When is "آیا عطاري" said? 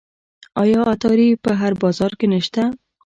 0.61-1.29